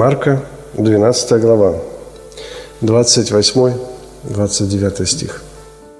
[0.00, 0.40] Марка,
[0.78, 1.74] 12 глава,
[2.80, 5.42] 28-29 стих.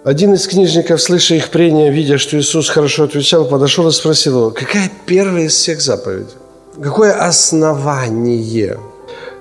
[0.04, 4.50] Один из книжников, слыша их прения, видя, что Иисус хорошо отвечал, подошел и спросил его,
[4.52, 6.32] какая первая из всех заповедей?
[6.82, 8.78] Какое основание?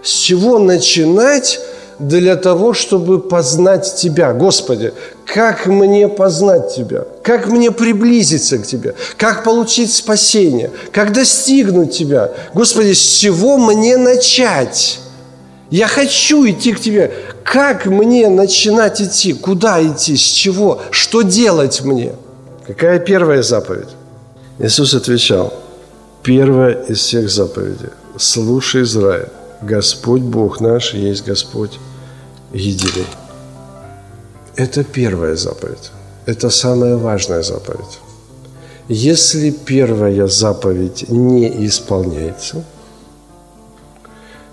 [0.04, 1.62] С чего начинать
[1.98, 4.34] для того, чтобы познать Тебя?
[4.34, 4.91] Господи,
[5.33, 7.05] как мне познать Тебя?
[7.23, 8.95] Как мне приблизиться к Тебе?
[9.17, 10.71] Как получить спасение?
[10.91, 12.31] Как достигнуть Тебя?
[12.53, 14.99] Господи, с чего мне начать?
[15.70, 17.13] Я хочу идти к Тебе.
[17.43, 19.34] Как мне начинать идти?
[19.34, 20.17] Куда идти?
[20.17, 20.81] С чего?
[20.89, 22.13] Что делать мне?
[22.65, 23.89] Какая первая заповедь?
[24.57, 25.54] Иисус отвечал,
[26.23, 27.89] первая из всех заповедей.
[28.17, 29.29] Слушай, Израиль,
[29.61, 31.79] Господь Бог наш есть Господь
[32.51, 33.05] единый.
[34.60, 35.91] Это первая заповедь.
[36.26, 37.99] Это самая важная заповедь.
[38.90, 42.66] Если первая заповедь не исполняется,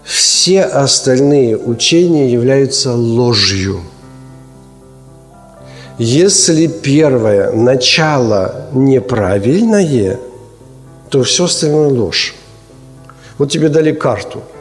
[0.05, 3.81] все остальные учения являются ложью.
[5.99, 10.21] Если первое начало неправильное,
[11.11, 12.35] то все остальное ложь.
[13.39, 14.43] Вот тебе дали карту–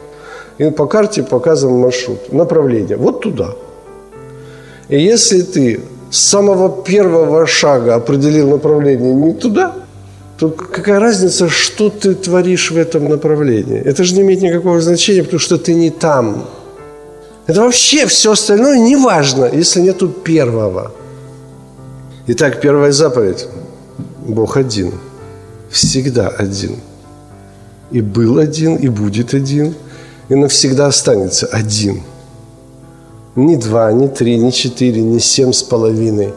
[0.58, 3.54] и по карте показан маршрут, направление, вот туда.
[4.88, 9.74] И если ты с самого первого шага определил направление не туда,
[10.38, 13.80] то какая разница, что ты творишь в этом направлении?
[13.80, 16.46] Это же не имеет никакого значения, потому что ты не там.
[17.46, 20.92] Это вообще все остальное не важно, если нету первого.
[22.26, 23.46] Итак, первая заповедь.
[24.26, 24.92] Бог один.
[25.70, 26.76] Всегда один.
[27.92, 29.74] И был один, и будет один–
[30.28, 32.02] и навсегда останется один.
[33.36, 36.32] Не два, не три, не четыре, не семь с половиной.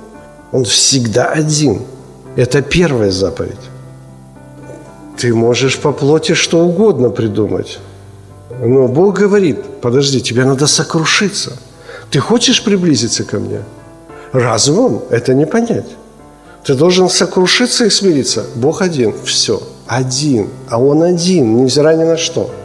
[0.51, 1.81] Он всегда один.
[2.35, 3.69] Это первая заповедь.
[5.17, 7.79] Ты можешь по плоти что угодно придумать.
[8.61, 11.57] Но Бог говорит, подожди, тебе надо сокрушиться.
[12.11, 13.61] Ты хочешь приблизиться ко мне?
[14.33, 15.87] Разумом это не понять.
[16.65, 18.43] Ты должен сокрушиться и смириться.
[18.55, 20.49] Бог один, все, один.
[20.69, 22.51] А Он один, невзирая ни на что–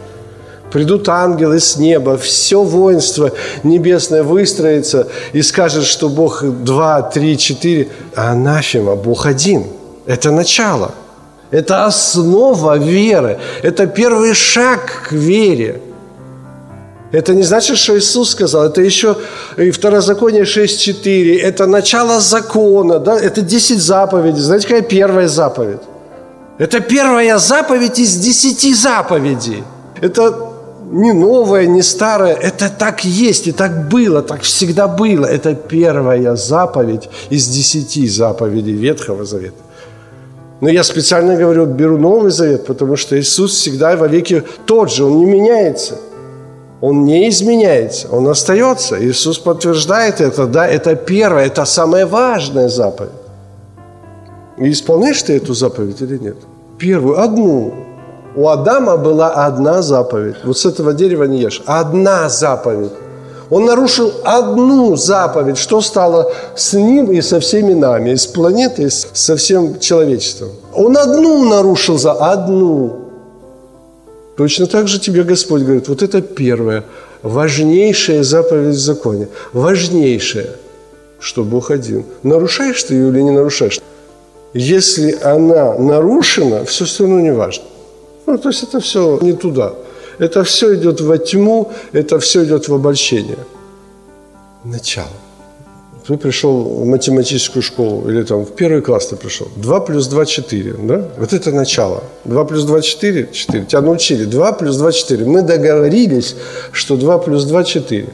[0.75, 3.31] Придут ангелы с неба, все воинство
[3.63, 7.87] небесное выстроится и скажет, что Бог два, три, четыре.
[8.13, 9.67] А анафема, Бог один.
[10.05, 10.91] Это начало.
[11.49, 13.39] Это основа веры.
[13.63, 15.81] Это первый шаг к вере.
[17.13, 18.65] Это не значит, что Иисус сказал.
[18.65, 19.15] Это еще
[19.55, 21.39] и Второзаконие 6.4.
[21.39, 22.99] Это начало закона.
[22.99, 23.17] Да?
[23.17, 24.41] Это 10 заповедей.
[24.41, 25.79] Знаете, какая первая заповедь?
[26.57, 29.63] Это первая заповедь из 10 заповедей.
[30.01, 30.54] Это
[30.91, 32.33] не новое, не старое.
[32.33, 35.25] Это так есть и так было, так всегда было.
[35.25, 39.65] Это первая заповедь из десяти заповедей Ветхого Завета.
[40.61, 45.03] Но я специально говорю, беру Новый Завет, потому что Иисус всегда во веки тот же,
[45.03, 45.95] Он не меняется.
[46.81, 48.97] Он не изменяется, Он остается.
[49.03, 53.11] Иисус подтверждает это, да, это первое, это самая важная заповедь.
[54.57, 56.37] И исполняешь ты эту заповедь или нет?
[56.77, 57.73] Первую, одну,
[58.35, 60.35] у Адама была одна заповедь.
[60.43, 61.61] Вот с этого дерева не ешь.
[61.65, 62.91] Одна заповедь.
[63.49, 65.57] Он нарушил одну заповедь.
[65.57, 70.49] Что стало с ним и со всеми нами, и с планетой, и со всем человечеством?
[70.73, 72.95] Он одну нарушил за одну.
[74.35, 76.83] Точно так же тебе Господь говорит, вот это первое,
[77.21, 79.29] важнейшая заповедь в законе.
[79.53, 80.49] Важнейшая,
[81.19, 82.03] что Бог один.
[82.23, 83.79] Нарушаешь ты ее или не нарушаешь?
[84.53, 87.63] Если она нарушена, все остальное не важно.
[88.25, 89.73] Ну, то есть это все не туда.
[90.19, 93.37] Это все идет во тьму, это все идет в обольщение.
[94.63, 95.07] Начало.
[96.07, 99.47] Ты пришел в математическую школу, или там в первый класс ты пришел.
[99.55, 101.03] 2 плюс 2– 4, да?
[101.17, 102.03] Вот это начало.
[102.25, 103.65] 2 плюс 2– 4, 4.
[103.65, 104.25] Тебя научили.
[104.25, 105.25] 2 плюс 2– 4.
[105.25, 106.35] Мы договорились,
[106.71, 108.07] что 2 плюс 2– 4.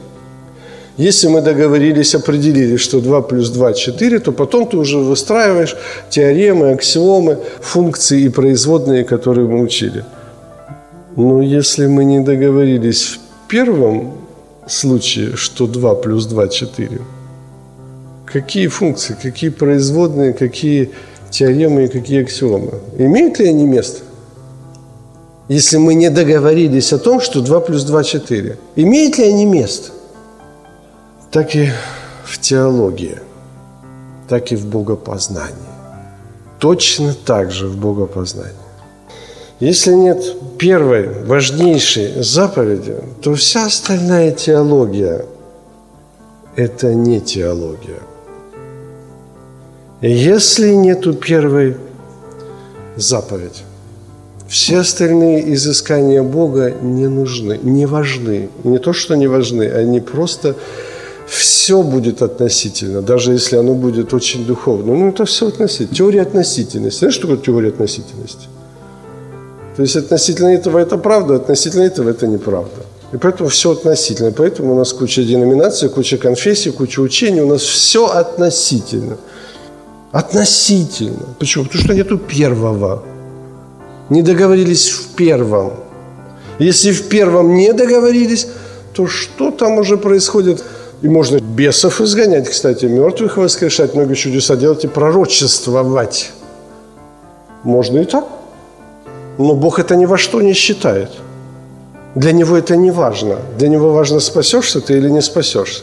[1.02, 5.76] Если мы договорились, определили, что 2 плюс 2– 4, то потом ты уже выстраиваешь
[6.10, 10.04] теоремы, аксиомы, функции и производные, которые мы учили.
[11.16, 14.12] Но если мы не договорились в первом
[14.68, 17.00] случае, что 2 плюс 2– 4,
[18.24, 20.90] какие функции, какие производные, какие
[21.30, 22.74] теоремы и какие аксиомы?
[22.98, 24.02] Имеют ли они место?
[25.48, 28.56] если мы не договорились о том, что 2 плюс 2– 4?
[28.76, 29.90] Имеют ли они место?
[31.32, 31.70] Так и
[32.26, 33.18] в теологии,
[34.28, 35.56] так и в богопознании.
[36.58, 38.52] Точно так же в богопознании.
[39.58, 45.24] Если нет первой, важнейшей заповеди, то вся остальная теология–
[46.56, 48.02] это не теология.
[50.02, 51.78] Если нету первой
[52.96, 53.62] заповеди,
[54.48, 58.50] все остальные изыскания Бога не нужны, не важны.
[58.64, 60.56] Не то, что не важны, они просто
[61.32, 64.94] все будет относительно, даже если оно будет очень духовно.
[64.94, 65.96] Ну, это все относительно.
[65.96, 66.98] Теория относительности.
[66.98, 68.48] Знаешь, что такое теория относительности?
[69.76, 72.82] То есть относительно этого это правда, относительно этого это неправда.
[73.14, 74.28] И поэтому все относительно.
[74.28, 77.40] И поэтому у нас куча деноминаций, куча конфессий, куча учений.
[77.40, 79.16] У нас все относительно.
[80.12, 81.26] Относительно.
[81.38, 81.64] Почему?
[81.64, 83.02] Потому что нету первого.
[84.10, 85.72] Не договорились в первом.
[86.58, 88.48] Если в первом не договорились,
[88.92, 90.62] то что там уже происходит?
[91.02, 96.30] И можно бесов изгонять, кстати, мертвых воскрешать, много чудеса делать и пророчествовать.
[97.64, 98.24] Можно и так.
[99.36, 101.10] Но Бог это ни во что не считает.
[102.14, 103.38] Для Него это не важно.
[103.58, 105.82] Для Него важно, спасешься ты или не спасешься.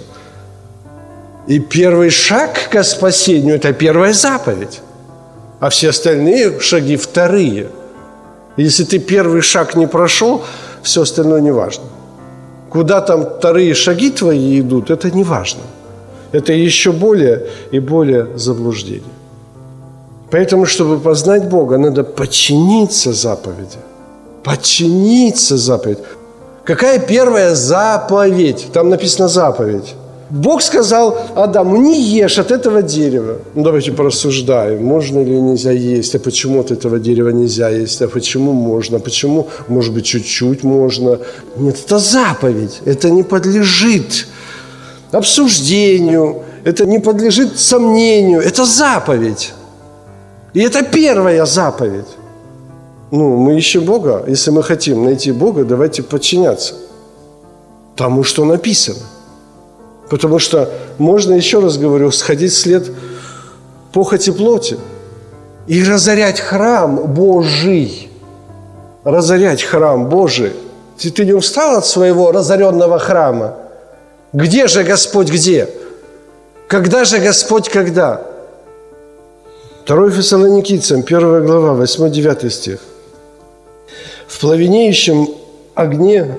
[1.47, 4.81] И первый шаг к спасению– это первая заповедь.
[5.59, 7.67] А все остальные шаги вторые.
[8.55, 10.43] Если ты первый шаг не прошел,
[10.81, 11.83] все остальное не важно.
[12.69, 15.61] Куда там вторые шаги твои идут, это не важно.
[16.31, 19.13] Это еще более и более заблуждение.
[20.31, 23.79] Поэтому, чтобы познать Бога, надо подчиниться заповеди.
[24.43, 25.97] Подчиниться заповедь.
[26.63, 28.67] Какая первая заповедь?
[28.73, 29.95] Там написано заповедь.
[30.29, 33.39] Бог сказал Адаму, не ешь от этого дерева.
[33.55, 38.07] Ну, давайте порассуждаем, можно или нельзя есть, а почему от этого дерева нельзя есть, а
[38.07, 41.19] почему можно, а почему, может быть, чуть-чуть можно.
[41.57, 44.27] Нет, это заповедь, это не подлежит
[45.11, 49.53] обсуждению, это не подлежит сомнению, это заповедь.
[50.53, 52.07] И это первая заповедь.
[53.11, 54.23] Ну, мы ищем Бога.
[54.27, 56.75] Если мы хотим найти Бога, давайте подчиняться
[57.95, 58.99] тому, что написано.
[60.09, 62.91] Потому что можно, еще раз говорю, сходить вслед
[63.93, 64.77] похоти плоти
[65.67, 68.09] и разорять храм Божий.
[69.03, 70.53] Разорять храм Божий.
[70.97, 73.55] Ты, ты не устал от своего разоренного храма?
[74.33, 75.69] Где же Господь, где?
[76.67, 78.21] Когда же Господь, когда?
[79.85, 82.79] 2 Фессалоникийцам, 1 глава, 8-9 стих.
[84.27, 85.29] В пламенеющем
[85.73, 86.37] огне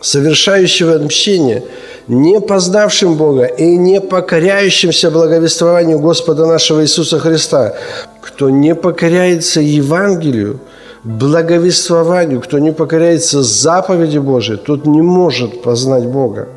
[0.00, 1.64] совершающего отмщение,
[2.08, 7.74] не познавшим Бога и не покоряющимся благовествованию Господа нашего Иисуса Христа,
[8.20, 10.60] кто не покоряется Евангелию,
[11.04, 16.48] благовествованию, кто не покоряется заповеди Божией, тот не может познать Бога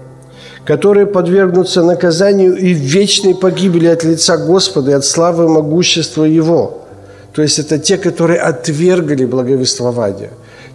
[0.66, 6.82] которые подвергнутся наказанию и вечной погибели от лица Господа и от славы могущества Его.
[7.34, 10.32] То есть это те, которые отвергли благовествование,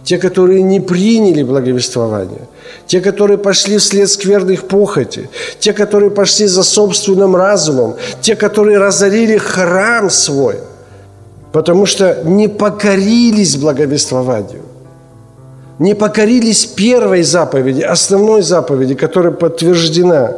[0.07, 2.47] те, которые не приняли благовествование,
[2.85, 9.37] те, которые пошли вслед скверных похоти, те, которые пошли за собственным разумом, те, которые разорили
[9.37, 10.55] храм свой,
[11.51, 14.61] потому что не покорились благовествованию
[15.79, 20.37] не покорились первой заповеди, основной заповеди, которая подтверждена.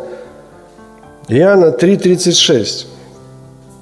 [1.30, 2.88] Иоанна 3,36.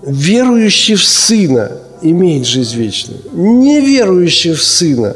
[0.04, 1.72] Верующий в Сына
[2.04, 3.22] имеет жизнь вечную.
[3.34, 5.16] Неверующий в Сына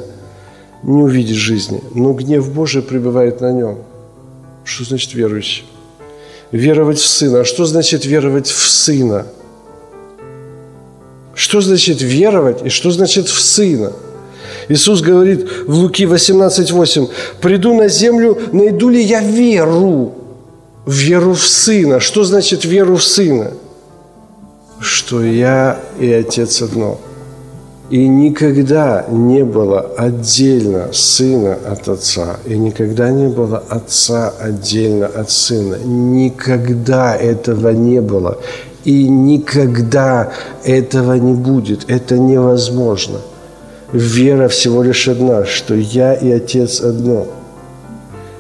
[0.84, 3.80] не увидит жизни, но гнев Божий пребывает на нем.
[4.64, 5.66] Что значит верующий?
[6.52, 7.42] Веровать в Сына.
[7.42, 9.26] А что значит веровать в Сына?
[11.34, 13.94] Что значит веровать и что значит в Сына?
[14.70, 17.10] Иисус говорит в Луки 18:8,
[17.42, 20.14] «Приду на землю, найду ли я веру,
[20.86, 22.00] веру в Сына».
[22.00, 23.54] Что значит веру в Сына?
[24.80, 27.00] Что я и Отец одно.
[27.92, 35.30] И никогда не было отдельно Сына от Отца, и никогда не было Отца отдельно от
[35.30, 35.76] Сына.
[35.84, 38.38] Никогда этого не было.
[38.86, 40.32] И никогда
[40.64, 41.90] этого не будет.
[41.90, 43.20] Это невозможно–
[43.94, 47.28] Вера всего лишь одна, что я и Отец одно.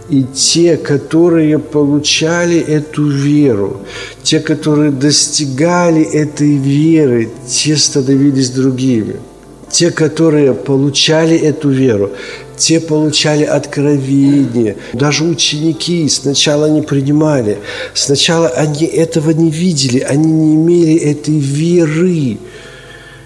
[0.10, 3.82] И те, которые получали эту веру,
[4.24, 9.18] те, которые достигали этой веры, те становились другими.
[9.72, 12.12] Те, которые получали эту веру,
[12.58, 14.76] те получали откровение.
[14.94, 17.58] Даже ученики сначала не принимали,
[17.94, 22.38] сначала они этого не видели, они не имели этой веры.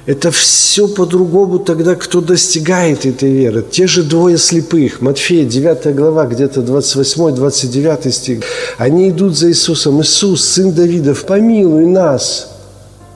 [0.06, 3.66] Это все по-другому тогда, кто достигает этой веры.
[3.70, 8.44] Те же двое слепых, Матфея 9 глава, где-то 28-29 стих,
[8.78, 10.02] они идут за Иисусом.
[10.02, 12.55] Иисус, сын Давидов, помилуй нас.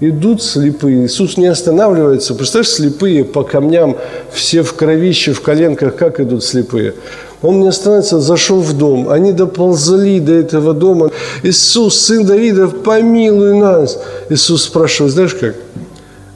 [0.01, 1.05] Идут слепые.
[1.05, 2.33] Иисус не останавливается.
[2.33, 3.97] Представляешь, слепые по камням,
[4.31, 6.93] все в кровище, в коленках, как идут слепые?
[7.41, 9.09] Он не останавливается, зашел в дом.
[9.09, 11.11] Они доползли до этого дома.
[11.43, 13.99] Иисус, сын Давидов, помилуй нас.
[14.29, 15.55] Иисус спрашивает, знаешь как?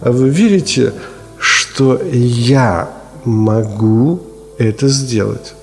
[0.02, 0.92] А вы верите,
[1.38, 2.90] что я
[3.24, 4.20] могу
[4.58, 5.54] это сделать?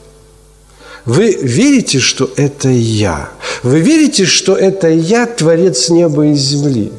[1.04, 3.28] Вы верите, что это я?
[3.62, 6.92] Вы верите, что это я, Творец неба и земли?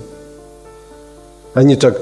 [1.53, 2.01] Они так,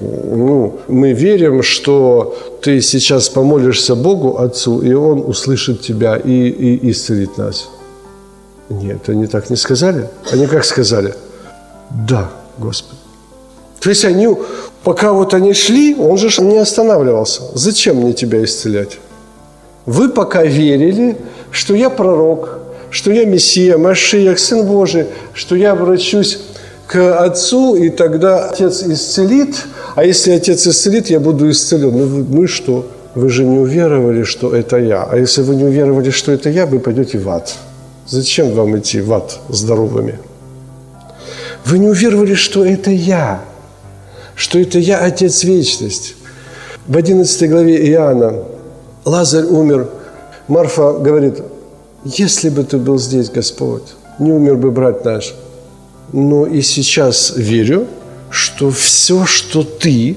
[0.00, 6.90] ну, мы верим, что ты сейчас помолишься Богу, Отцу, и Он услышит тебя и, и
[6.90, 7.68] исцелит нас.
[8.68, 10.08] Нет, они так не сказали.
[10.32, 11.14] Они как сказали?
[11.90, 13.00] Да, Господи.
[13.80, 14.28] То есть они,
[14.84, 17.42] пока вот они шли, он же не останавливался.
[17.54, 18.98] Зачем мне тебя исцелять?
[19.86, 21.16] Вы пока верили,
[21.50, 26.38] что я пророк, что я Мессия, Машиях, Сын Божий, что я обращусь
[26.92, 29.56] к Отцу, и тогда Отец исцелит,
[29.94, 32.26] а если Отец исцелит, я буду исцелен.
[32.30, 32.86] Ну, и что?
[33.14, 35.02] Вы же не уверовали, что это я.
[35.10, 37.54] А если вы не уверовали, что это я, вы пойдете в ад.
[38.06, 40.18] Зачем вам идти в ад здоровыми?
[41.64, 43.42] Вы не уверовали, что это я
[44.34, 46.16] что это я Отец Вечность.
[46.86, 48.44] В 11 главе Иоанна
[49.04, 49.88] Лазарь умер.
[50.48, 51.40] Марфа говорит,
[52.04, 55.34] если бы ты был здесь, Господь, не умер бы брат наш.
[56.12, 57.86] Но и сейчас верю,
[58.30, 60.16] что все, что ты,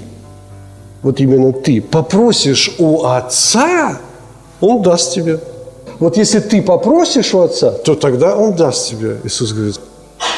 [1.01, 3.99] вот именно ты, попросишь у Отца,
[4.59, 5.39] Он даст тебе.
[5.99, 9.17] Вот если ты попросишь у Отца, то тогда Он даст тебе.
[9.23, 9.79] Иисус говорит,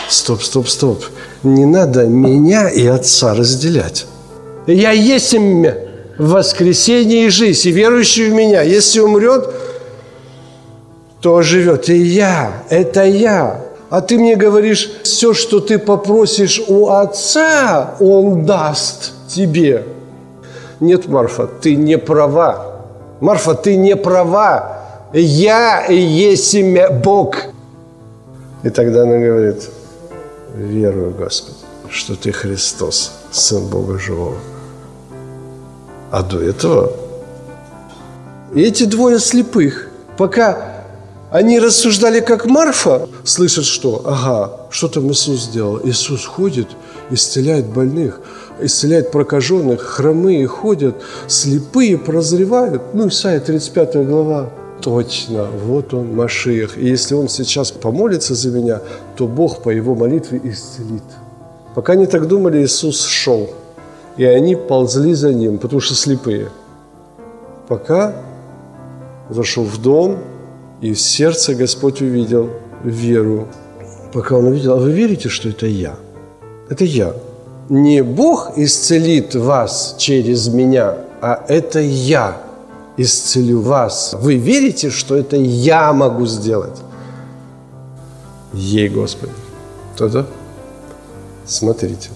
[0.09, 1.03] стоп, стоп, стоп.
[1.43, 4.05] Не надо меня и Отца разделять.
[4.67, 5.35] Я есть
[6.17, 9.49] воскресение и жизнь, и верующий в меня, если умрет,
[11.21, 11.89] то живет.
[11.89, 13.66] И я, это я.
[13.89, 19.84] А ты мне говоришь, все, что ты попросишь у Отца, Он даст тебе.
[20.79, 22.82] Нет, Марфа, ты не права.
[23.22, 24.77] Марфа, ты не права.
[25.13, 26.56] Я есть
[27.03, 27.38] Бог.
[28.63, 29.70] И тогда она говорит,
[30.53, 31.58] верую, Господи,
[31.89, 34.38] что Ты Христос, Сын Бога Живого.
[36.12, 36.91] А до этого
[38.56, 40.76] эти двое слепых, пока
[41.38, 45.79] они рассуждали как Марфа, слышат, что, ага, что там Иисус сделал?
[45.84, 46.67] Иисус ходит,
[47.12, 48.22] исцеляет больных,
[48.60, 50.96] исцеляет прокаженных, хромые ходят,
[51.27, 52.82] слепые прозревают.
[52.94, 54.50] Ну, Исайя 35 глава.
[54.82, 56.75] Точно, вот он, Машиях.
[56.75, 58.82] И если он сейчас помолится за меня,
[59.15, 61.03] то Бог по его молитве исцелит.
[61.75, 63.51] Пока они так думали, Иисус шел.
[64.17, 66.50] И они ползли за ним, потому что слепые.
[67.67, 68.24] Пока
[69.29, 70.17] зашел в дом,
[70.81, 72.50] и в сердце Господь увидел
[72.84, 73.48] веру.
[74.13, 75.96] Пока он увидел, а вы верите, что это я?
[76.69, 77.13] Это я.
[77.69, 82.41] Не Бог исцелит вас через меня, а это я
[82.96, 84.15] исцелю вас.
[84.19, 86.77] Вы верите, что это я могу сделать?
[88.53, 89.34] Ей, Господи.
[89.98, 90.25] Тогда
[91.46, 92.10] смотрите.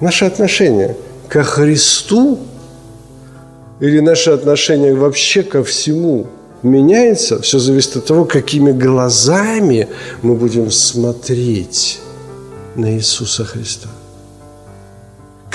[0.00, 0.96] Наше отношение
[1.28, 2.38] ко Христу
[3.80, 6.26] или наше отношение вообще ко всему
[6.62, 9.88] меняется, все зависит от того, какими глазами
[10.22, 12.00] мы будем смотреть
[12.74, 13.88] на Иисуса Христа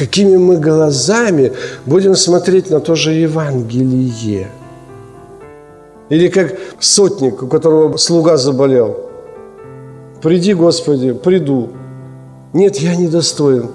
[0.01, 1.51] какими мы глазами
[1.85, 4.47] будем смотреть на то же Евангелие.
[6.09, 8.97] Или как сотник, у которого слуга заболел.
[10.23, 11.69] Приди, Господи, приду.
[12.53, 13.69] Нет, я недостоин.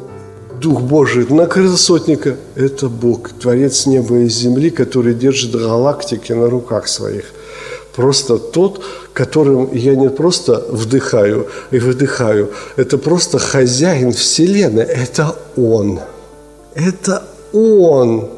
[0.60, 2.36] Дух Божий накрыл сотника.
[2.54, 7.24] Это Бог, Творец неба и земли, который держит галактики на руках своих.
[7.94, 8.82] Просто тот,
[9.14, 16.00] которым я не просто вдыхаю и выдыхаю, это просто хозяин Вселенной, это Он–
[16.76, 17.22] это
[17.52, 18.28] Он.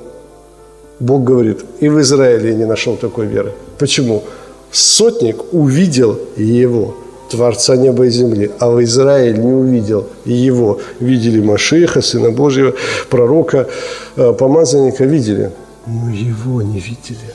[1.01, 3.53] Бог говорит, и в Израиле не нашел такой веры.
[3.79, 4.23] Почему?
[4.71, 6.97] Сотник увидел его,
[7.31, 10.81] Творца неба и земли, а в Израиль не увидел его.
[11.01, 12.75] Видели Машиха, Сына Божьего,
[13.11, 13.69] пророка,
[14.17, 15.51] э, помазанника, видели,
[15.87, 17.35] но его не видели.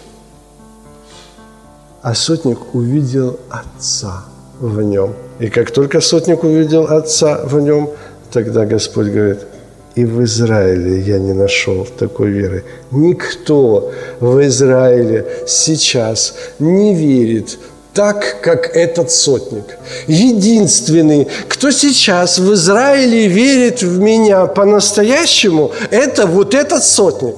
[2.02, 4.26] А сотник увидел Отца
[4.60, 5.14] в нем.
[5.40, 7.90] И как только сотник увидел Отца в нем,
[8.32, 9.40] тогда Господь говорит–
[9.96, 12.64] и в Израиле я не нашел такой веры.
[12.92, 17.60] Никто в Израиле сейчас не верит
[17.94, 19.78] так, как этот сотник.
[20.08, 27.36] Единственный, кто сейчас в Израиле верит в меня по-настоящему, это вот этот сотник.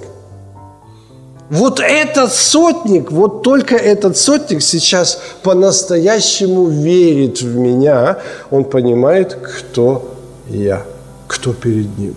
[1.49, 8.17] Вот этот сотник, вот только этот сотник сейчас по-настоящему верит в меня.
[8.49, 10.15] Он понимает, кто
[10.47, 10.83] я,
[11.27, 12.15] кто перед ним.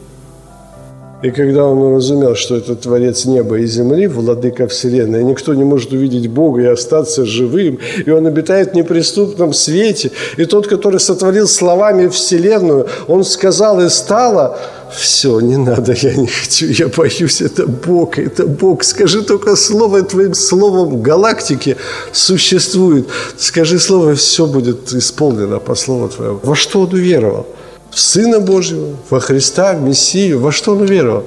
[1.21, 5.93] И когда он уразумел, что это Творец неба и земли, Владыка Вселенной, никто не может
[5.93, 11.49] увидеть Бога и остаться живым, и он обитает в неприступном свете, и тот, который сотворил
[11.49, 14.59] словами Вселенную, он сказал и стало,
[14.97, 18.85] все, не надо, я не хочу, я боюсь, это Бог, это Бог.
[18.85, 21.77] Скажи только слово, твоим словом галактики
[22.13, 23.09] существует.
[23.37, 26.39] Скажи слово, все будет исполнено по слову твоему.
[26.45, 27.47] Во что он уверовал?
[27.91, 30.41] В Сына Божьего, во Христа, в Мессию.
[30.41, 31.25] Во что он уверовал?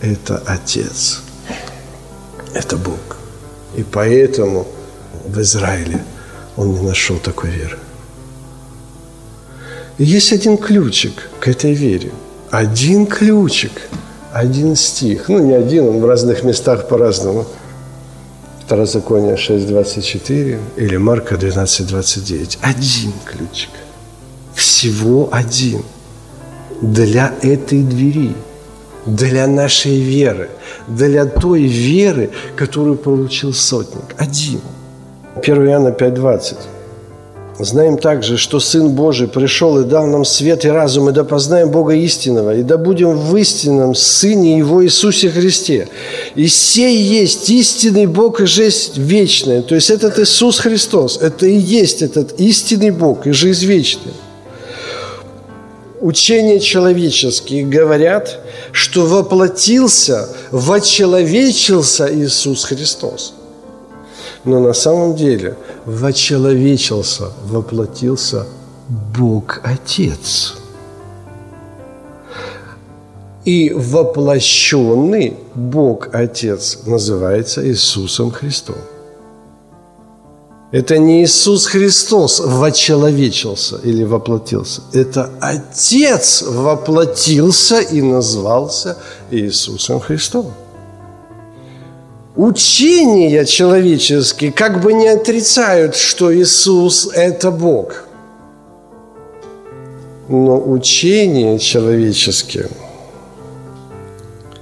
[0.00, 1.22] Это Отец.
[2.54, 3.16] Это Бог.
[3.76, 4.66] И поэтому
[5.26, 6.02] в Израиле
[6.56, 7.78] он не нашел такой веры.
[9.98, 12.12] И есть один ключик к этой вере.
[12.50, 13.72] Один ключик,
[14.32, 15.28] один стих.
[15.28, 17.46] Ну, не один, он в разных местах по-разному.
[18.64, 22.58] Второзаконие 6.24 или Марка 12.29.
[22.62, 23.70] Один ключик–
[24.82, 25.82] всего один
[26.80, 28.34] для этой двери,
[29.06, 30.48] для нашей веры,
[30.88, 34.16] для той веры, которую получил сотник.
[34.18, 34.60] Один.
[35.40, 36.56] 1 Иоанна 5,20.
[37.60, 41.70] Знаем также, что Сын Божий пришел и дал нам свет и разум, и да познаем
[41.70, 45.86] Бога истинного, и да будем в истинном Сыне Его Иисусе Христе.
[46.34, 49.62] И сей есть истинный Бог и жизнь вечная.
[49.62, 54.14] То есть этот Иисус Христос, это и есть этот истинный Бог и жизнь вечная
[56.02, 58.40] учения человеческие говорят,
[58.72, 63.34] что воплотился, вочеловечился Иисус Христос.
[64.44, 65.56] Но на самом деле
[65.86, 68.46] вочеловечился, воплотился
[69.16, 70.54] Бог Отец.
[73.44, 78.76] И воплощенный Бог Отец называется Иисусом Христом.
[80.72, 84.80] Это не Иисус Христос вочеловечился или воплотился.
[84.94, 88.96] Это Отец воплотился и назвался
[89.30, 90.50] Иисусом Христом.
[92.36, 98.04] Учения человеческие как бы не отрицают, что Иисус– это Бог.
[100.28, 102.70] Но учения человеческие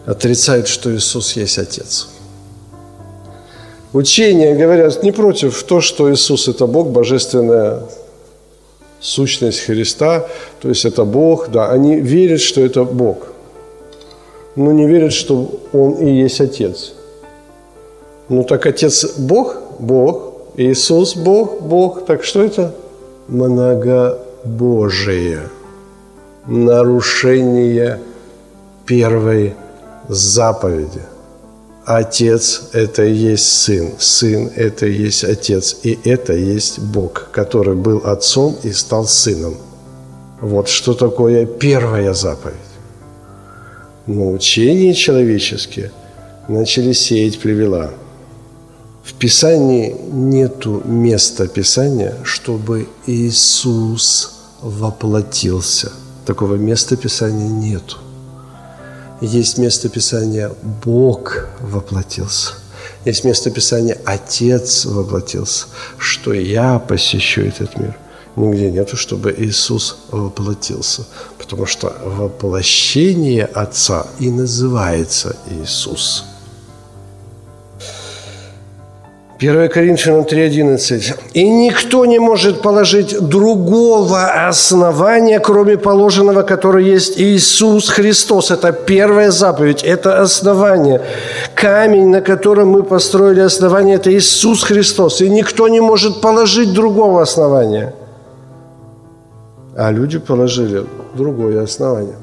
[0.06, 2.08] отрицают, что Иисус есть Отец–
[3.92, 7.80] Учения говорят не против то, что Иисус– это Бог, божественная
[9.00, 10.28] сущность Христа,
[10.60, 13.32] то есть это Бог, да, они верят, что это Бог,
[14.54, 16.92] но не верят, что Он и есть Отец.
[18.28, 19.56] Ну так Отец Бог?
[19.80, 20.34] Бог.
[20.56, 21.60] Иисус Бог?
[21.60, 22.06] Бог.
[22.06, 22.72] Так что это?
[23.26, 25.40] Многобожие.
[26.46, 27.98] Нарушение
[28.86, 29.54] первой
[30.08, 31.00] заповеди–
[31.86, 37.74] Отец– это и есть Сын, Сын– это и есть Отец, и это есть Бог, который
[37.74, 39.56] был Отцом и стал Сыном.
[40.40, 42.56] Вот что такое первая заповедь.
[44.06, 45.90] Но учения человеческие
[46.48, 47.90] начали сеять плевела.
[49.02, 55.92] В Писании нету места Писания, чтобы Иисус воплотился.
[56.26, 57.96] Такого места Писания нету
[59.20, 60.50] есть место Писания
[60.84, 62.54] «Бог воплотился».
[63.04, 65.66] Есть место Писания «Отец воплотился»,
[65.98, 67.96] что я посещу этот мир.
[68.36, 71.04] Нигде нету, чтобы Иисус воплотился,
[71.38, 76.24] потому что воплощение Отца и называется Иисус–
[79.40, 81.14] 1 Коринфянам 3.11.
[81.32, 88.50] «И никто не может положить другого основания, кроме положенного, которое есть Иисус Христос».
[88.50, 91.00] Это первая заповедь, это основание.
[91.54, 95.22] Камень, на котором мы построили основание, это Иисус Христос.
[95.22, 97.94] И никто не может положить другого основания.
[99.74, 102.16] А люди положили другое основание,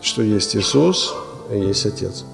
[0.00, 1.14] что есть Иисус
[1.52, 2.24] и есть Отец.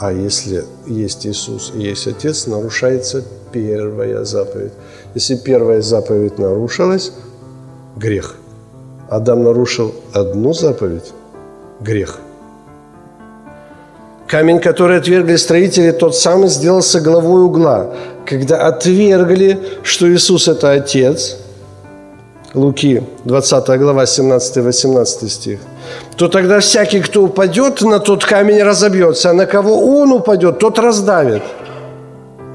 [0.00, 4.72] А если есть Иисус и есть Отец, нарушается первая заповедь.
[5.14, 7.12] Если первая заповедь нарушилась,
[7.96, 8.36] грех.
[9.08, 11.12] Адам нарушил одну заповедь–
[11.80, 12.18] грех.
[14.26, 17.94] Камень, который отвергли строители, тот самый сделался главой угла.
[18.24, 21.36] Когда отвергли, что Иисус– это Отец,
[22.54, 25.60] Луки, 20 глава, 17-18 стих–
[26.22, 30.78] то тогда всякий, кто упадет на тот камень, разобьется, а на кого он упадет, тот
[30.78, 31.42] раздавит.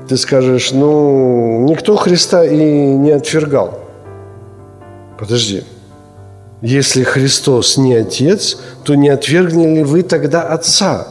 [0.07, 3.77] Ты скажешь, ну, никто Христа и не отвергал.
[5.19, 5.65] Подожди.
[6.61, 11.09] Если Христос не Отец, то не отвергнете ли вы тогда Отца?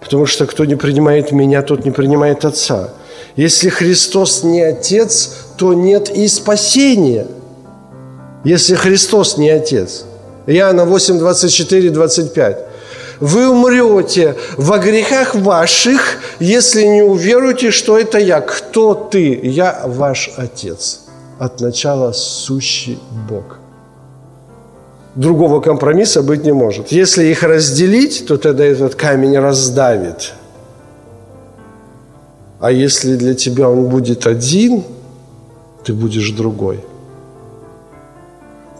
[0.00, 2.88] Потому что кто не принимает меня, тот не принимает Отца.
[3.36, 7.26] Если Христос не Отец, то нет и спасения.
[8.42, 10.06] Если Христос не Отец.
[10.46, 12.58] Иоанна 8, 24, 25.
[13.20, 16.00] Вы умрете во грехах ваших,
[16.40, 18.40] если не уверуете, что это я.
[18.40, 19.38] Кто ты?
[19.42, 21.02] Я ваш Отец.
[21.38, 22.98] От начала сущий
[23.28, 23.58] Бог.
[25.14, 26.92] Другого компромисса быть не может.
[26.92, 30.32] Если их разделить, то тогда этот камень раздавит.
[32.60, 34.84] А если для тебя он будет один,
[35.84, 36.80] ты будешь другой.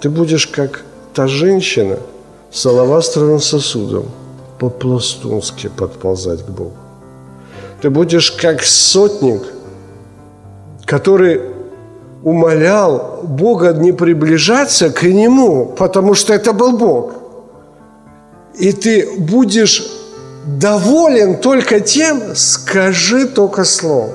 [0.01, 1.97] Ты будешь как та женщина
[2.51, 4.05] с алавастровым сосудом
[4.59, 6.73] по-пластунски подползать к Богу.
[7.81, 9.43] Ты будешь как сотник,
[10.85, 11.41] который
[12.23, 17.15] умолял Бога не приближаться к Нему, потому что это был Бог.
[18.59, 19.91] И ты будешь
[20.47, 24.11] доволен только тем, скажи только слово.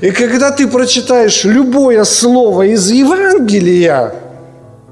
[0.00, 4.14] И когда ты прочитаешь любое слово из Евангелия,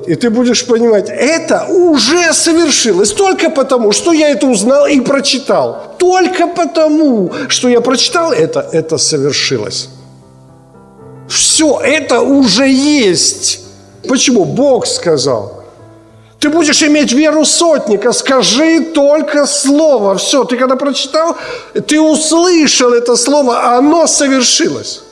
[0.07, 5.97] и ты будешь понимать, это уже совершилось только потому, что я это узнал и прочитал.
[5.99, 9.89] Только потому, что я прочитал это, это совершилось.
[11.29, 13.61] Все, это уже есть.
[14.09, 14.45] Почему?
[14.45, 15.63] Бог сказал.
[16.39, 20.17] Ты будешь иметь веру сотника, скажи только слово.
[20.17, 21.37] Все, ты когда прочитал,
[21.87, 25.03] ты услышал это слово, оно совершилось.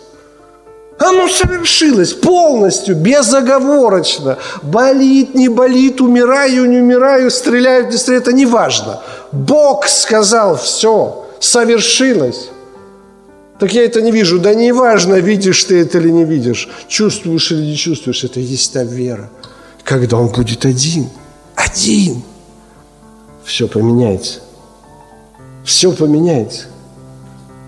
[1.01, 4.37] Оно совершилось полностью, безоговорочно.
[4.63, 9.01] Болит, не болит, умираю, не умираю, стреляют, не стреляют, это не важно.
[9.33, 12.51] Бог сказал, все, совершилось.
[13.59, 14.39] Так я это не вижу.
[14.39, 18.71] Да не важно, видишь ты это или не видишь, чувствуешь или не чувствуешь, это есть
[18.75, 19.31] та вера.
[19.85, 21.09] Когда он будет один,
[21.57, 22.23] один,
[23.43, 24.41] все поменяется.
[25.65, 26.67] Все поменяется.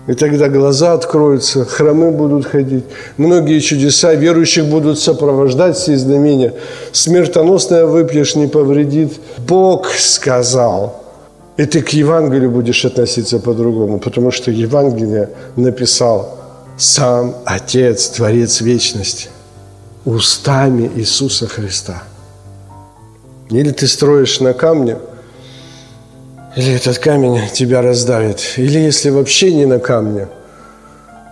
[0.05, 2.83] И тогда глаза откроются, храмы будут ходить,
[3.15, 6.53] многие чудеса верующих будут сопровождать все знамения.
[6.91, 9.13] Смертоносное выпьешь, не повредит.
[9.47, 11.01] Бог сказал.
[11.55, 16.37] И ты к Евангелию будешь относиться по-другому, потому что Евангелие написал
[16.77, 19.29] сам Отец, Творец Вечности,
[20.03, 22.03] устами Иисуса Христа.
[23.51, 24.97] Или ты строишь на камне–
[26.55, 28.53] или этот камень тебя раздавит.
[28.57, 30.27] Или если вообще не на камне.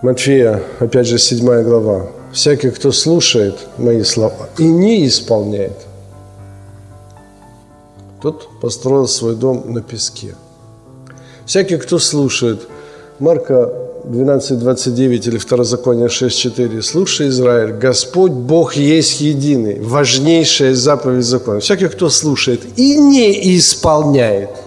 [0.01, 2.07] Матфея, опять же, 7 глава.
[2.33, 5.77] Всякий, кто слушает мои слова и не исполняет,
[8.21, 10.35] тот построил свой дом на песке.
[11.45, 12.61] Всякий, кто слушает,
[13.19, 13.73] Марка
[14.05, 16.81] 12.29 или Второзаконие 6.4.
[16.81, 21.59] «Слушай, Израиль, Господь Бог есть единый, важнейшая заповедь закона.
[21.59, 24.49] Всякий, кто слушает и не исполняет–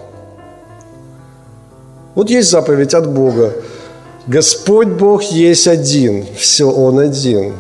[2.15, 3.53] вот есть заповедь от Бога.
[4.27, 6.25] Господь Бог есть один.
[6.37, 7.55] Все, Он один.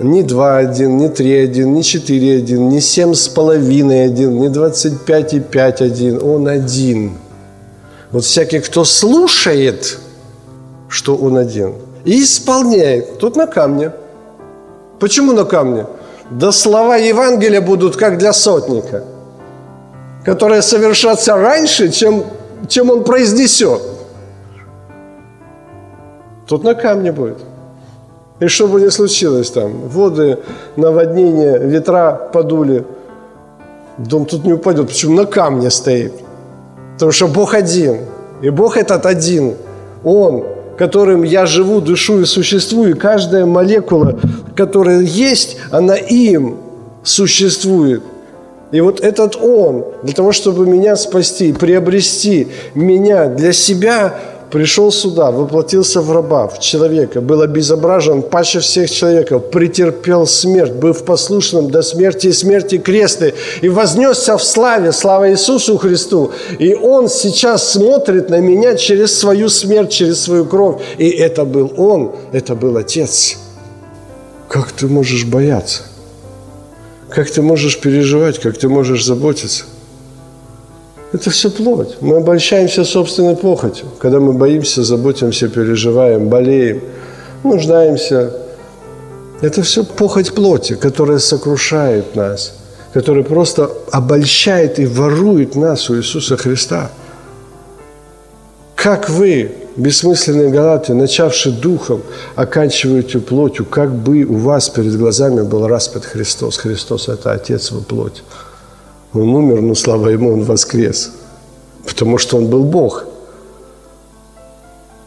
[0.00, 4.48] Не два один, не три один, не четыре один, не семь с половиной один, не
[4.48, 6.22] двадцать пять и пять один.
[6.22, 7.12] Он один.
[8.10, 9.98] Вот всякий, кто слушает,
[10.88, 13.92] что Он один, и исполняет, тут на камне.
[15.00, 15.86] Почему на камне?
[16.30, 19.04] Да слова Евангелия будут как для сотника,
[20.24, 22.24] которые совершатся раньше, чем,
[22.68, 23.80] чем он произнесет.
[26.46, 27.38] Тут на камне будет.
[28.38, 30.38] И что бы ни случилось там, воды,
[30.76, 32.84] наводнение, ветра подули,
[33.98, 34.88] дом тут не упадет.
[34.88, 35.16] Почему?
[35.16, 36.12] На камне стоит.
[36.94, 38.00] Потому что Бог один.
[38.42, 39.54] И Бог этот один.
[40.04, 40.44] Он,
[40.76, 42.90] которым я живу, дышу и существую.
[42.90, 44.18] И каждая молекула,
[44.54, 46.58] которая есть, она им
[47.02, 48.02] существует.
[48.70, 54.14] И вот этот Он, для того, чтобы меня спасти, приобрести меня для себя–
[54.50, 60.94] пришел сюда, воплотился в раба, в человека, был обезображен паче всех человеков, претерпел смерть, был
[60.94, 66.32] послушным до смерти и смерти крестной и вознесся в славе, слава Иисусу Христу.
[66.58, 70.80] И Он сейчас смотрит на меня через свою смерть, через свою кровь.
[70.98, 73.38] И это был Он, это был Отец.
[74.48, 75.82] Как ты можешь бояться?
[77.08, 79.64] Как ты можешь переживать, как ты можешь заботиться?
[81.12, 81.96] Это все плоть.
[82.00, 86.82] Мы обольщаемся собственной похотью, когда мы боимся, заботимся, переживаем, болеем,
[87.44, 88.32] нуждаемся.
[89.40, 92.54] Это все похоть плоти, которая сокрушает нас,
[92.92, 96.90] которая просто обольщает и ворует нас у Иисуса Христа.
[98.74, 102.02] Как вы бессмысленные галаты, начавшие духом,
[102.34, 106.56] оканчиваете плотью, как бы у вас перед глазами был распят Христос.
[106.56, 108.22] Христос– это Отец во плоть.
[109.20, 111.12] Он умер, но слава Ему, Он воскрес.
[111.86, 113.06] Потому что Он был Бог.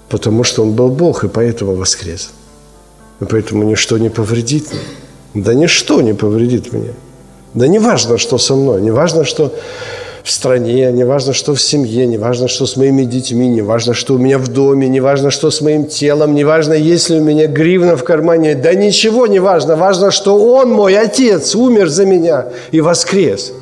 [0.10, 2.32] Потому что Он был Бог, и поэтому воскрес.
[3.22, 5.44] И поэтому ничто не повредит мне.
[5.44, 6.94] Да ничто не повредит мне.
[7.54, 9.54] Да не важно, что со мной, не важно, что
[10.24, 13.94] в стране, не важно, что в семье, не важно, что с моими детьми, не важно,
[13.94, 17.20] что у меня в доме, не важно, что с моим телом, не важно, есть ли
[17.20, 18.56] у меня гривна в кармане.
[18.56, 19.76] Да ничего не важно.
[19.76, 23.54] Важно, что Он, мой Отец, умер за меня и воскрес.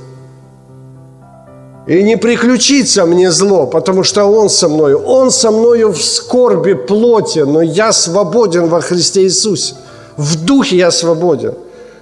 [1.88, 5.00] И не приключится мне зло, потому что Он со мною.
[5.06, 9.76] Он со мною в скорби плоти, но я свободен во Христе Иисусе.
[10.18, 11.54] В духе я свободен.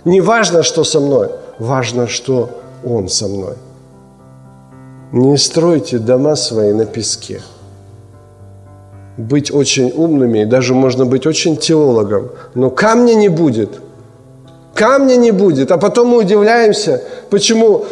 [0.03, 2.49] Не важно, что со мной, важно, что
[2.83, 3.53] Он со мной.
[5.11, 7.41] Не стройте дома свои на песке.
[9.17, 13.69] Быть очень умными, и даже можно быть очень теологом, но камня не будет.
[14.73, 15.71] Камня не будет.
[15.71, 17.85] А потом мы удивляемся, почему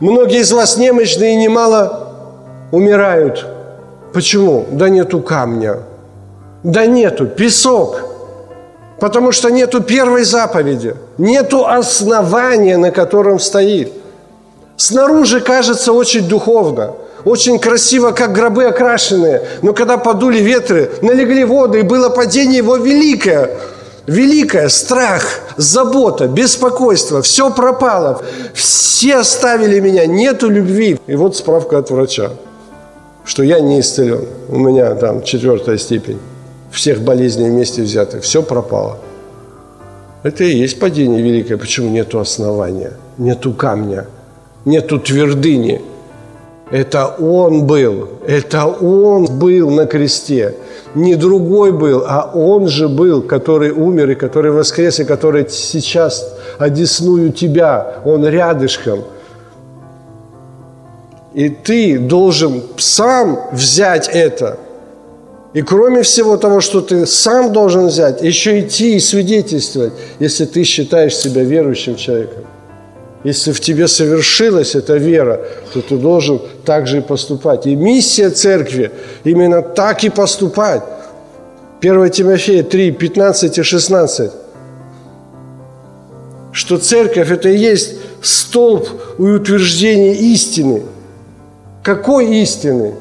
[0.00, 2.12] многие из вас немощные и немало
[2.72, 3.46] умирают.
[4.12, 4.66] Почему?
[4.70, 5.78] Да нету камня.
[6.62, 7.26] Да нету.
[7.26, 8.02] Песок.
[9.00, 10.94] Потому что нету первой заповеди.
[11.18, 13.92] Нету основания, на котором стоит–
[14.76, 16.92] Снаружи кажется очень духовно,
[17.24, 19.42] очень красиво, как гробы окрашенные.
[19.62, 23.50] Но когда подули ветры, налегли воды, и было падение его великое,
[24.06, 28.22] великое, страх, забота, беспокойство, все пропало.
[28.54, 30.98] Все оставили меня, нету любви.
[31.06, 32.30] И вот справка от врача,
[33.24, 34.26] что я не исцелен.
[34.48, 36.18] У меня там четвертая степень.
[36.70, 38.22] Всех болезней вместе взятых.
[38.22, 38.98] Все пропало.
[40.22, 41.56] Это и есть падение великое.
[41.56, 44.06] Почему нету основания, нету камня–
[44.66, 45.80] нету твердыни.
[46.70, 50.56] Это Он был, это Он был на кресте.
[50.96, 56.26] Не другой был, а Он же был, который умер и который воскрес, и который сейчас
[56.58, 59.04] одесную тебя, Он рядышком.
[61.34, 64.58] И ты должен сам взять это.
[65.52, 70.64] И кроме всего того, что ты сам должен взять, еще идти и свидетельствовать, если ты
[70.64, 72.44] считаешь себя верующим человеком.
[73.26, 75.40] Если в тебе совершилась эта вера,
[75.72, 77.66] то ты должен так же и поступать.
[77.66, 78.92] И миссия церкви
[79.24, 80.82] именно так и поступать.
[81.80, 84.30] 1 Тимофея 3, 15 и 16.
[86.52, 90.84] Что церковь– это и есть столб и утверждение истины.
[91.82, 92.94] Какой истины?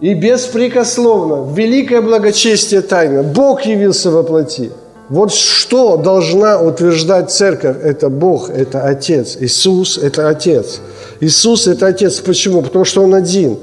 [0.00, 3.22] И беспрекословно, великое благочестие тайна.
[3.22, 4.72] Бог явился во плоти–
[5.08, 7.76] вот что должна утверждать церковь?
[7.82, 9.36] Это Бог, это Отец.
[9.40, 10.80] Иисус– это Отец.
[11.20, 12.20] Иисус– это Отец.
[12.20, 12.62] Почему?
[12.62, 13.58] Потому что Он один.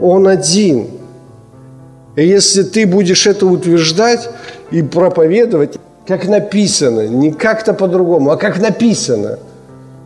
[0.00, 0.88] Он один.
[2.16, 4.30] И если ты будешь это утверждать
[4.70, 9.38] и проповедовать, как написано, не как-то по-другому, а как написано,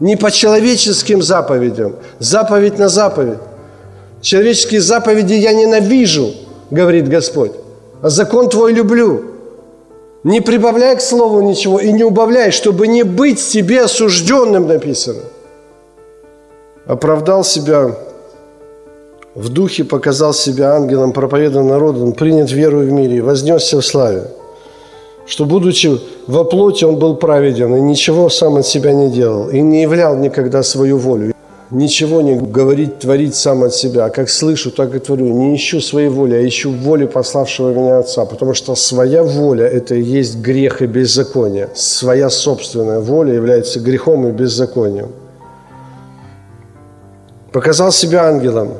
[0.01, 3.39] не по человеческим заповедям, заповедь на заповедь.
[4.23, 6.35] Человеческие заповеди я ненавижу,
[6.71, 7.53] говорит Господь,
[8.01, 9.25] а закон твой люблю–
[10.25, 15.23] не прибавляй к слову ничего и не убавляй, чтобы не быть тебе осужденным, написано.
[16.87, 17.95] Оправдал себя
[19.35, 24.25] в духе, показал себя ангелом, проповедан народу, он принят веру в мире, вознесся в славе.
[25.27, 29.61] Что, будучи во плоти, он был праведен и ничего сам от себя не делал, и
[29.61, 31.35] не являл никогда свою волю
[31.71, 34.07] ничего не говорить, творить сам от себя.
[34.07, 35.27] А как слышу, так и творю.
[35.27, 38.25] Не ищу своей воли, а ищу воли пославшего меня Отца.
[38.25, 41.69] Потому что своя воля– это и есть грех и беззаконие.
[41.75, 45.09] Своя собственная воля является грехом и беззаконием.
[47.53, 48.75] Показал себя ангелом.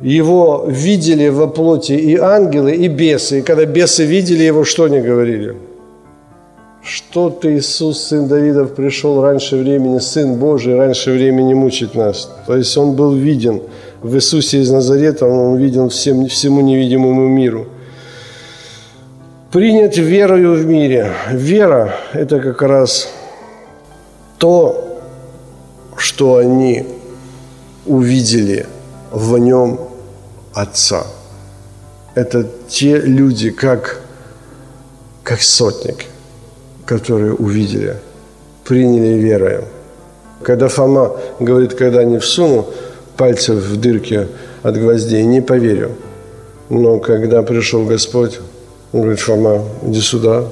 [0.00, 3.40] Его видели во плоти и ангелы, и бесы.
[3.40, 5.56] И когда бесы видели его, что они говорили–
[6.88, 12.30] что ты, Иисус, Сын Давидов, пришел раньше времени, Сын Божий, раньше времени мучить нас.
[12.46, 13.62] То есть Он был виден
[14.02, 17.66] в Иисусе из Назарета, Он виден всем, всему невидимому миру.
[19.52, 21.12] Принят верою в мире.
[21.30, 23.08] Вера– это как раз
[24.38, 25.00] то,
[25.96, 26.86] что они
[27.86, 28.66] увидели
[29.10, 29.80] в нем
[30.54, 31.06] Отца.
[32.14, 34.00] Это те люди, как,
[35.22, 36.06] как сотник–
[36.88, 37.96] которые увидели,
[38.64, 39.64] приняли верою.
[40.42, 42.66] Когда Фома говорит, когда не всуну
[43.18, 44.26] пальцы в дырки
[44.62, 45.90] от гвоздей, не поверю.
[46.70, 48.40] Но когда пришел Господь,
[48.92, 50.44] он говорит, Фома, иди сюда,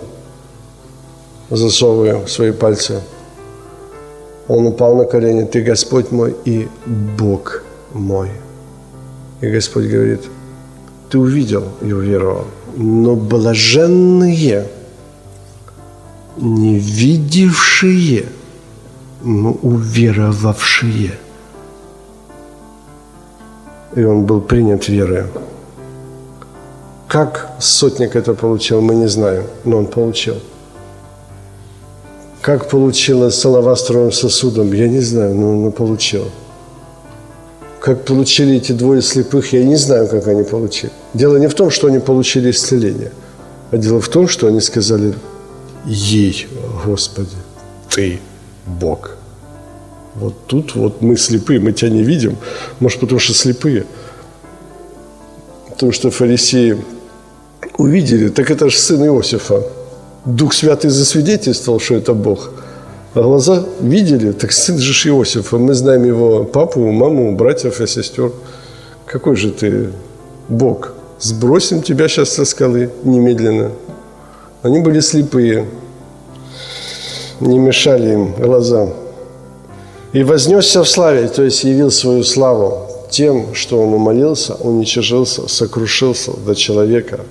[1.49, 3.01] засовывая свои пальцы.
[4.46, 6.68] Он упал на колени, ты Господь мой и
[7.18, 7.62] Бог
[7.94, 8.29] мой.
[9.40, 10.20] И Господь говорит,
[11.09, 12.44] ты увидел и уверовал,
[12.77, 14.66] но блаженные,
[16.37, 18.27] не видевшие,
[19.22, 21.12] но уверовавшие.
[23.94, 25.25] И он был принят верой.
[27.09, 30.37] Как сотник это получил, мы не знаем, но он получил.
[32.42, 36.25] Как получилось с алавастровым сосудом, я не знаю, но он получил.
[37.81, 40.92] Как получили эти двое слепых, я не знаю, как они получили.
[41.14, 43.12] Дело не в том, что они получили исцеление,
[43.70, 45.14] а дело в том, что они сказали
[45.87, 46.49] ей,
[46.85, 47.37] Господи,
[47.90, 48.20] Ты
[48.66, 49.16] Бог.
[50.14, 52.37] Вот тут вот мы слепые, мы тебя не видим.
[52.81, 53.85] Может, потому что слепые.
[55.68, 56.79] Потому что фарисеи
[57.77, 59.62] увидели, так это же сын Иосифа.
[60.25, 62.51] Дух Святый засвидетельствовал, что это Бог.
[63.14, 65.59] А глаза видели, так сын же Иосифа.
[65.59, 68.33] Мы знаем его папу, маму, братьев и сестер.
[69.07, 69.90] Какой же ты
[70.49, 70.94] Бог?
[71.20, 73.70] Сбросим тебя сейчас со скалы немедленно.
[74.62, 75.66] Они были слепые,
[77.40, 78.88] не мешали им глаза.
[80.12, 86.32] И вознесся в славе, то есть явил свою славу тем, что он умолился, уничижился, сокрушился
[86.32, 87.20] до человека–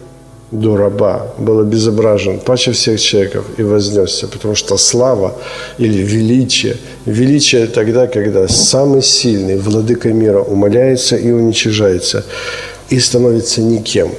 [0.52, 5.36] до раба, был обезображен паче всех человеков и вознесся, потому что слава
[5.78, 12.24] или величие, величие тогда, когда самый сильный владыка мира умоляется и уничижается,
[12.90, 14.12] и становится никем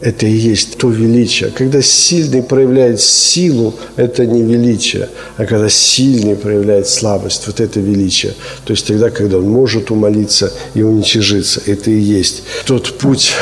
[0.00, 1.50] Это и есть то величие.
[1.50, 8.34] Когда сильный проявляет силу, это не величие, а когда сильный проявляет слабость, вот это величие.
[8.64, 13.32] То есть тогда, когда он может умолиться и уничижиться, это и есть тот путь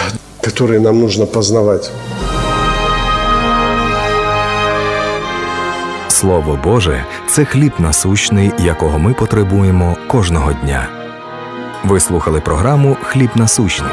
[0.45, 1.91] которые нам нужно познавать.
[6.09, 10.89] Слово Боже це хліб насущний, якого ми потребуємо кожного дня.
[11.85, 13.91] Ви слухали програму Хліб насущний.